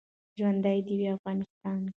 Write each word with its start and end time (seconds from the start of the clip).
ژوندۍ 0.37 0.79
د 0.85 0.89
وی 0.99 1.07
افغانستان 1.15 1.81